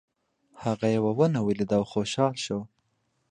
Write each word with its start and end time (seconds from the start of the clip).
هغه 0.63 0.87
یوه 0.95 1.11
ونه 1.17 1.39
ولیده 1.45 1.75
او 1.79 1.83
خوشحاله 1.93 2.39
شو. 2.45 2.59